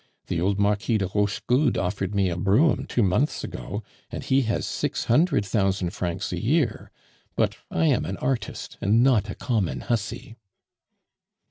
The 0.29 0.41
old 0.41 0.57
Marquis 0.57 0.97
de 0.97 1.05
Rochegude 1.05 1.77
offered 1.77 2.15
me 2.15 2.31
a 2.31 2.35
brougham 2.35 2.87
two 2.87 3.03
months 3.03 3.43
ago, 3.43 3.83
and 4.09 4.23
he 4.23 4.41
has 4.49 4.65
six 4.65 5.05
hundred 5.05 5.45
thousand 5.45 5.91
francs 5.91 6.33
a 6.33 6.41
year, 6.43 6.89
but 7.35 7.57
I 7.69 7.85
am 7.85 8.05
an 8.05 8.17
artist 8.17 8.79
and 8.81 9.03
not 9.03 9.29
a 9.29 9.35
common 9.35 9.81
hussy." 9.81 10.37